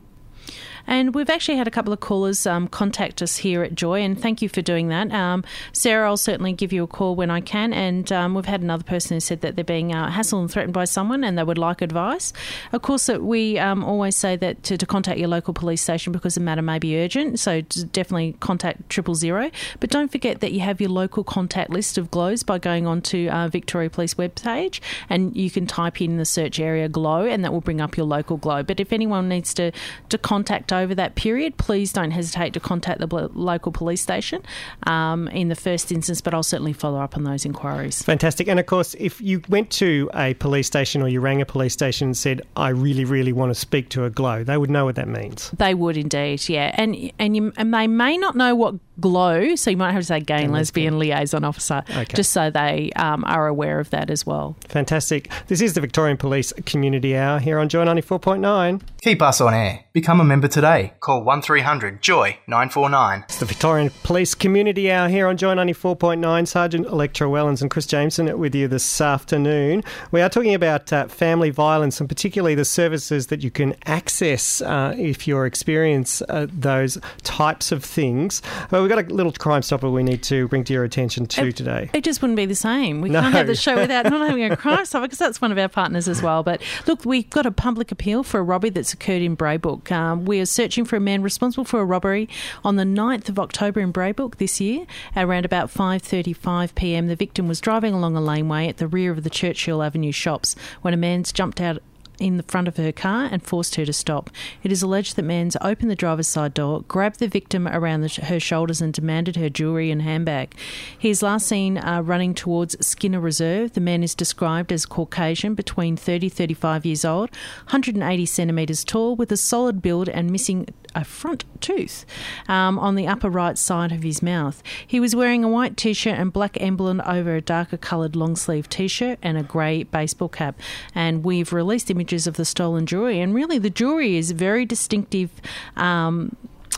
[0.88, 4.20] And we've actually had a couple of callers um, contact us here at Joy, and
[4.20, 5.12] thank you for doing that.
[5.12, 7.72] Um, Sarah, I'll certainly give you a call when I can.
[7.74, 10.72] And um, we've had another person who said that they're being uh, hassled and threatened
[10.72, 12.32] by someone and they would like advice.
[12.72, 16.14] Of course, that we um, always say that to, to, contact your local police station
[16.14, 19.50] because the matter may be urgent, so definitely contact triple zero.
[19.80, 23.02] But don't forget that you have your local contact list of GLOWs by going on
[23.02, 27.44] to uh, Victoria Police webpage and you can type in the search area GLOW and
[27.44, 28.62] that will bring up your local GLOW.
[28.62, 29.72] But if anyone needs to,
[30.08, 34.42] to contact over that period, please don't hesitate to contact the local police station
[34.86, 38.02] um, in the first instance, but I'll certainly follow up on those inquiries.
[38.02, 38.48] Fantastic.
[38.48, 41.72] And of course, if you went to a police station or you rang a police
[41.72, 44.84] station and said, I really, really want to speak to a glow, they would know
[44.84, 45.50] what that means.
[45.50, 46.74] They would indeed, yeah.
[46.74, 50.06] And and, you, and they may not know what glow, so you might have to
[50.06, 52.04] say gay and lesbian liaison officer, okay.
[52.14, 54.56] just so they um, are aware of that as well.
[54.68, 55.30] Fantastic.
[55.46, 58.80] This is the Victorian Police Community Hour here on Joy 94.9.
[59.00, 59.84] Keep us on air.
[59.92, 60.92] Become a member today.
[61.00, 63.24] Call 1300 Joy 949.
[63.28, 66.48] It's the Victorian Police Community Hour here on Joy 94.9.
[66.48, 69.84] Sergeant Electra Wellens and Chris Jameson with you this afternoon.
[70.10, 74.60] We are talking about uh, family violence and particularly the services that you can access
[74.62, 78.42] uh, if you experience uh, those types of things.
[78.70, 81.48] But we've got a little Crime Stopper we need to bring to your attention too
[81.48, 81.90] it, today.
[81.92, 83.00] It just wouldn't be the same.
[83.00, 83.20] We no.
[83.20, 85.68] can't have the show without not having a Crime Stopper because that's one of our
[85.68, 86.42] partners as well.
[86.42, 89.92] But look, we've got a public appeal for a robbery that's occurred in Braybrook.
[89.92, 92.28] Um, we are searching for a man responsible for a robbery
[92.64, 97.08] on the 9th of October in Braybrook this year around about 5:35 p.m.
[97.08, 100.56] The victim was driving along a laneway at the rear of the Churchill Avenue shops
[100.80, 101.82] when a man's jumped out
[102.18, 104.30] in the front of her car and forced her to stop.
[104.62, 108.08] It is alleged that Mans opened the driver's side door, grabbed the victim around the,
[108.24, 110.54] her shoulders, and demanded her jewellery and handbag.
[110.98, 113.72] He is last seen uh, running towards Skinner Reserve.
[113.72, 117.30] The man is described as Caucasian, between 30 35 years old,
[117.66, 122.04] 180 centimetres tall, with a solid build and missing a front tooth
[122.48, 124.62] um, on the upper right side of his mouth.
[124.86, 128.36] He was wearing a white t shirt and black emblem over a darker coloured long
[128.36, 130.58] sleeve t shirt and a grey baseball cap.
[130.94, 135.30] And we've released images of the stolen jewellery, and really the jewellery is very distinctive.
[135.76, 136.36] Um,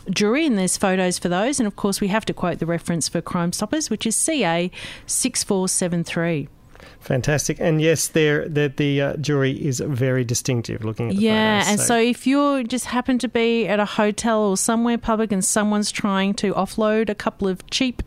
[0.09, 1.59] jewelry, and there's photos for those.
[1.59, 4.71] And of course, we have to quote the reference for Crime Stoppers, which is CA
[5.05, 6.47] 6473.
[7.01, 10.85] Fantastic, and yes, there the the uh, jewelry is very distinctive.
[10.85, 11.85] Looking at the yeah, photos, and so.
[11.87, 15.91] so if you just happen to be at a hotel or somewhere public and someone's
[15.91, 18.03] trying to offload a couple of cheap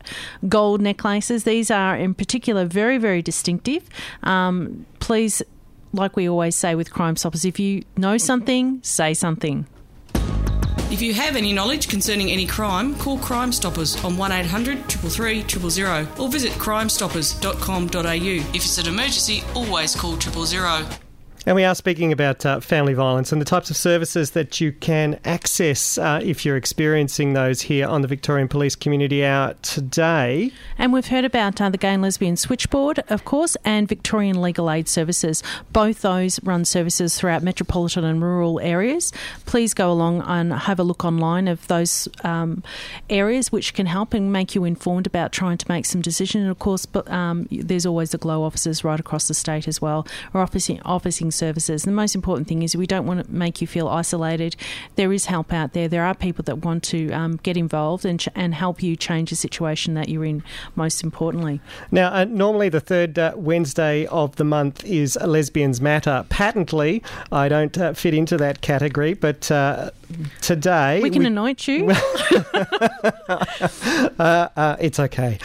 [0.47, 3.83] gold necklaces, these are in particular very very distinctive.
[4.23, 5.41] Um, please,
[5.91, 9.67] like we always say with Crime Stoppers, if you know something, say something.
[10.95, 16.07] If you have any knowledge concerning any crime, call Crime Stoppers on 1800 333 000
[16.17, 18.55] or visit crimestoppers.com.au.
[18.55, 20.87] If it's an emergency, always call triple zero.
[21.47, 24.71] And we are speaking about uh, family violence and the types of services that you
[24.71, 30.51] can access uh, if you're experiencing those here on the Victorian Police Community Hour today.
[30.79, 34.71] And we've heard about uh, the Gay and Lesbian Switchboard, of course, and Victorian Legal
[34.71, 35.43] Aid Services.
[35.71, 39.13] Both those run services throughout metropolitan and rural areas.
[39.45, 42.63] Please go along and have a look online of those um,
[43.07, 46.41] areas which can help and make you informed about trying to make some decisions.
[46.41, 49.79] And of course, but um, there's always the GLOW offices right across the state as
[49.79, 50.79] well, or offering
[51.35, 51.83] services.
[51.83, 54.55] The most important thing is we don't want to make you feel isolated.
[54.95, 55.87] There is help out there.
[55.87, 59.29] There are people that want to um, get involved and, ch- and help you change
[59.29, 60.43] the situation that you're in,
[60.75, 61.61] most importantly.
[61.91, 66.25] Now, uh, normally the third uh, Wednesday of the month is Lesbians Matter.
[66.29, 69.91] Patently, I don't uh, fit into that category, but uh,
[70.41, 71.01] today.
[71.01, 71.91] We can we, anoint you.
[74.17, 75.37] Uh, uh, it's okay.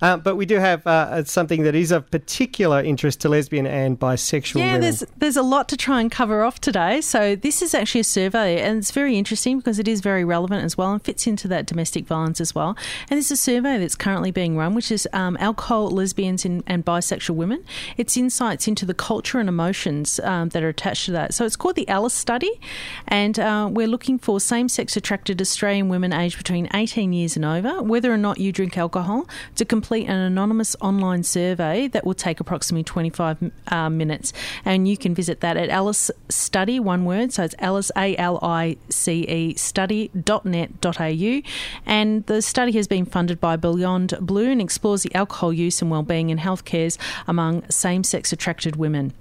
[0.00, 0.82] but we do have
[1.28, 4.80] something that is of particular interest to lesbian and bisexual yeah, women.
[4.80, 7.00] there's there's a lot to try and cover off today.
[7.00, 10.64] So this is actually a survey, and it's very interesting because it is very relevant
[10.64, 12.76] as well and fits into that domestic violence as well.
[13.10, 16.84] And it's a survey that's currently being run, which is um, alcohol, lesbians, and, and,
[16.84, 17.64] bisexual women.
[17.96, 21.34] It's insights into the culture and emotions um, that are attached to that.
[21.34, 22.60] So it's called the Alice Study,
[23.06, 27.82] and uh, we're looking for same-sex attracted Australian women aged between 18 years and over,
[27.82, 32.40] whether or not you drink alcohol, to complete an anonymous online survey that will take
[32.40, 34.32] approximately 25 uh, minutes.
[34.64, 37.32] And you can visit that at Alice Study, one word.
[37.32, 41.42] So it's Alice, A L I C E, study.net.au.
[41.86, 45.90] And the study has been funded by Beyond Blue and explores the alcohol use and
[45.90, 49.12] wellbeing and health cares among same sex attracted women.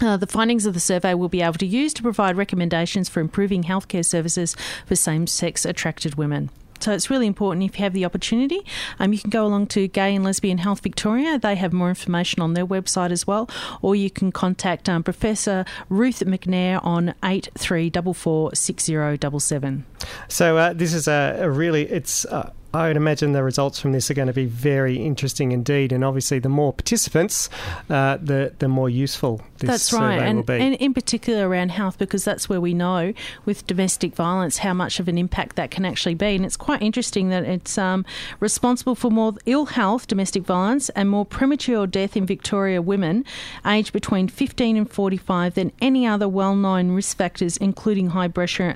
[0.00, 3.20] Uh, the findings of the survey will be able to use to provide recommendations for
[3.20, 6.50] improving healthcare services for same sex attracted women.
[6.82, 8.64] So it's really important if you have the opportunity.
[8.98, 11.38] Um, you can go along to Gay and Lesbian Health Victoria.
[11.38, 13.48] They have more information on their website as well.
[13.82, 19.82] Or you can contact um, Professor Ruth McNair on 83446077.
[20.28, 22.24] So uh, this is a, a really, it's...
[22.24, 25.92] Uh I would imagine the results from this are going to be very interesting indeed,
[25.92, 27.50] and obviously, the more participants,
[27.90, 30.54] uh, the the more useful this that's right, survey and, will be.
[30.54, 33.12] and in particular around health, because that's where we know
[33.44, 36.34] with domestic violence how much of an impact that can actually be.
[36.34, 38.06] And it's quite interesting that it's um,
[38.40, 43.24] responsible for more ill health, domestic violence, and more premature death in Victoria women
[43.66, 48.74] aged between 15 and 45 than any other well-known risk factors, including high pressure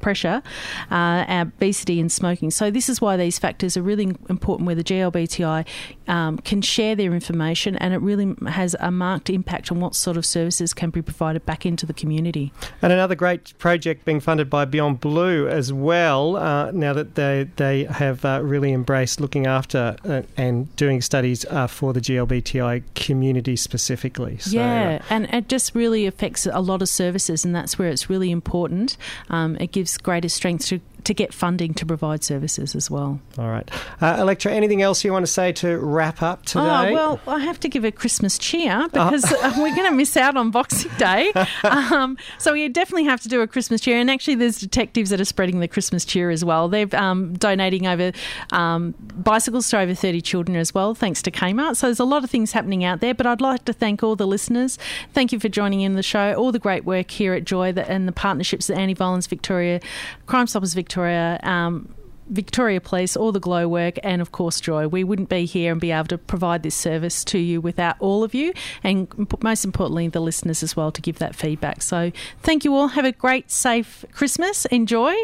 [0.00, 0.42] pressure,
[0.90, 2.50] uh, obesity, and smoking.
[2.50, 4.66] So this is why these factors are really important.
[4.66, 5.66] Where the GLBTI
[6.08, 10.16] um, can share their information, and it really has a marked impact on what sort
[10.16, 12.52] of services can be provided back into the community.
[12.82, 16.36] And another great project being funded by Beyond Blue as well.
[16.36, 21.44] Uh, now that they they have uh, really embraced looking after uh, and doing studies
[21.46, 24.38] uh, for the GLBTI community specifically.
[24.38, 28.10] So, yeah, and it just really affects a lot of services, and that's where it's
[28.10, 28.96] really important.
[29.28, 33.20] Um, it gives gives greater strength to to get funding to provide services as well.
[33.38, 33.68] All right.
[34.00, 36.60] Uh, Electra, anything else you want to say to wrap up today?
[36.62, 39.54] Oh, well, I have to give a Christmas cheer because oh.
[39.62, 41.32] we're going to miss out on Boxing Day.
[41.62, 43.98] Um, so we definitely have to do a Christmas cheer.
[43.98, 46.68] And actually, there's detectives that are spreading the Christmas cheer as well.
[46.68, 48.12] They're um, donating over
[48.52, 51.76] um, bicycles to over 30 children as well, thanks to Kmart.
[51.76, 53.14] So there's a lot of things happening out there.
[53.14, 54.78] But I'd like to thank all the listeners.
[55.12, 58.08] Thank you for joining in the show, all the great work here at Joy and
[58.08, 59.80] the partnerships that Anti Violence Victoria,
[60.26, 61.94] Crime Stoppers Victoria, Victoria, um,
[62.26, 64.88] Victoria Police, all the glow work, and of course Joy.
[64.88, 68.24] We wouldn't be here and be able to provide this service to you without all
[68.24, 69.08] of you, and
[69.40, 71.82] most importantly, the listeners as well to give that feedback.
[71.82, 72.10] So
[72.42, 72.88] thank you all.
[72.88, 74.64] Have a great, safe Christmas.
[74.66, 75.14] Enjoy,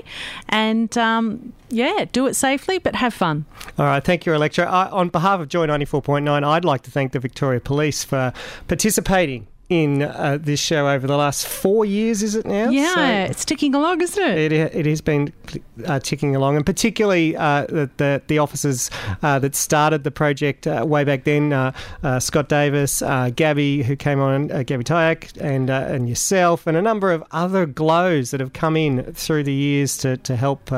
[0.48, 3.44] and um, yeah, do it safely, but have fun.
[3.76, 4.70] All right, thank you, Electra.
[4.70, 7.58] I, on behalf of Joy ninety four point nine, I'd like to thank the Victoria
[7.58, 8.32] Police for
[8.68, 12.70] participating in uh, this show over the last four years, is it now?
[12.70, 14.52] Yeah, so it's ticking along, isn't it?
[14.52, 15.32] It, it has been
[15.84, 18.90] uh, ticking along, and particularly uh, the, the, the officers
[19.22, 21.72] uh, that started the project uh, way back then uh,
[22.20, 23.02] Scott Davis,
[23.34, 28.30] Gabby, who came on, Gabby Tyak, and, and yourself, and a number of other glows
[28.30, 30.70] that have come in through the years to, to help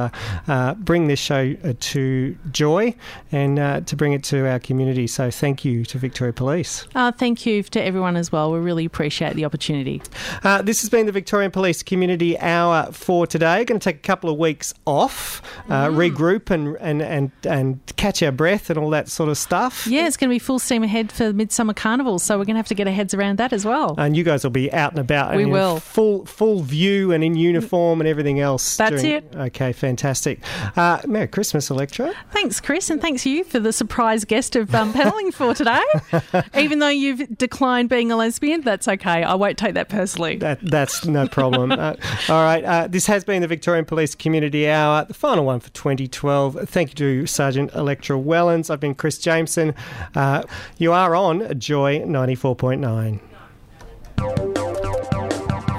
[0.79, 2.95] bring this show to joy
[3.33, 5.07] and to bring it to our community.
[5.07, 6.87] So thank you to Victoria Police.
[7.19, 8.51] thank you to everyone as well.
[8.51, 10.01] We're really really appreciate the opportunity.
[10.45, 13.65] Uh, this has been the Victorian Police Community Hour for today.
[13.65, 16.15] Going to take a couple of weeks off, uh, mm.
[16.15, 19.85] regroup, and, and, and, and catch our breath and all that sort of stuff.
[19.89, 22.61] Yeah, it's going to be full steam ahead for Midsumma Carnival, so we're going to
[22.61, 23.97] have to get our heads around that as well.
[23.99, 25.35] And you guys will be out and about.
[25.35, 25.81] We will.
[25.81, 28.77] Full, full view and in uniform and everything else.
[28.77, 29.35] That's during, it.
[29.35, 30.39] Okay, fantastic.
[30.77, 32.15] Uh, Merry Christmas, Electra.
[32.31, 35.83] Thanks, Chris, and thanks you for the surprise guest of um, paneling for today.
[36.57, 39.23] Even though you've declined being a lesbian, That's okay.
[39.23, 40.37] I won't take that personally.
[40.37, 41.73] That, that's no problem.
[41.79, 41.95] uh,
[42.29, 42.63] all right.
[42.63, 46.69] Uh, this has been the Victorian Police Community Hour, the final one for 2012.
[46.69, 48.69] Thank you to Sergeant Electra Wellens.
[48.69, 49.75] I've been Chris Jameson.
[50.15, 50.43] Uh,
[50.77, 53.21] you are on Joy 94.9.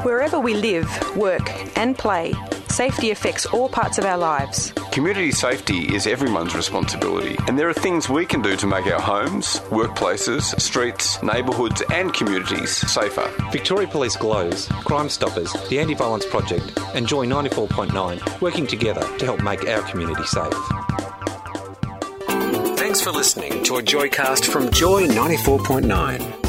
[0.04, 2.34] Wherever we live, work, and play,
[2.80, 4.72] safety affects all parts of our lives.
[4.94, 9.02] Community safety is everyone's responsibility, and there are things we can do to make our
[9.02, 13.30] homes, workplaces, streets, neighbourhoods, and communities safer.
[13.52, 19.26] Victoria Police Glows, Crime Stoppers, the Anti Violence Project, and Joy 94.9 working together to
[19.26, 20.54] help make our community safe.
[22.80, 26.49] Thanks for listening to a Joycast from Joy 94.9.